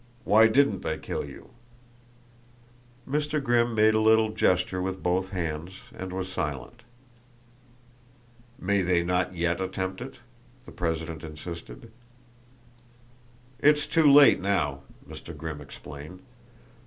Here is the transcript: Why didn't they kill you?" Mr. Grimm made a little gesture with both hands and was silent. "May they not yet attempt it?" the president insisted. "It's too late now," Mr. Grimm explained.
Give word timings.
Why 0.23 0.47
didn't 0.47 0.81
they 0.81 0.97
kill 0.97 1.25
you?" 1.25 1.51
Mr. 3.07 3.39
Grimm 3.39 3.75
made 3.75 3.93
a 3.93 3.99
little 3.99 4.31
gesture 4.33 4.81
with 4.81 5.03
both 5.03 5.29
hands 5.29 5.81
and 5.95 6.11
was 6.11 6.27
silent. 6.33 6.81
"May 8.59 8.81
they 8.81 9.03
not 9.03 9.35
yet 9.35 9.61
attempt 9.61 10.01
it?" 10.01 10.15
the 10.65 10.71
president 10.71 11.23
insisted. 11.23 11.91
"It's 13.59 13.85
too 13.85 14.11
late 14.11 14.39
now," 14.41 14.81
Mr. 15.07 15.37
Grimm 15.37 15.61
explained. 15.61 16.21